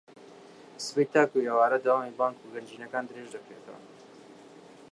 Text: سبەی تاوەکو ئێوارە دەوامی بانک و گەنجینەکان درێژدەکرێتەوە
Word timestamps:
سبەی 0.85 1.11
تاوەکو 1.13 1.45
ئێوارە 1.45 1.77
دەوامی 1.85 2.17
بانک 2.19 2.37
و 2.41 2.51
گەنجینەکان 2.53 3.03
درێژدەکرێتەوە 3.07 3.79